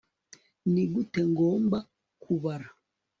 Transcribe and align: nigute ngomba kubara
nigute 0.71 1.21
ngomba 1.31 1.77
kubara 2.21 2.67